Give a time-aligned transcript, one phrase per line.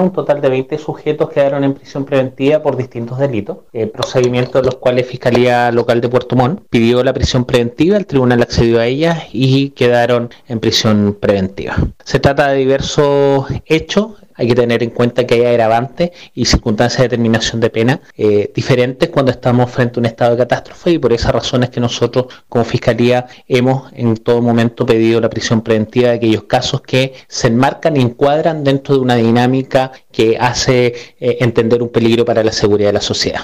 [0.00, 4.62] Un total de 20 sujetos quedaron en prisión preventiva por distintos delitos, eh, procedimientos de
[4.62, 8.86] los cuales Fiscalía Local de Puerto Montt pidió la prisión preventiva, el tribunal accedió a
[8.86, 11.74] ellas y quedaron en prisión preventiva.
[12.04, 16.98] Se trata de diversos hechos hay que tener en cuenta que hay agravantes y circunstancias
[16.98, 20.98] de determinación de pena eh, diferentes cuando estamos frente a un estado de catástrofe y
[20.98, 26.08] por esas razones que nosotros como Fiscalía hemos en todo momento pedido la prisión preventiva
[26.08, 30.86] de aquellos casos que se enmarcan y encuadran dentro de una dinámica que hace
[31.18, 33.40] eh, entender un peligro para la seguridad de la sociedad.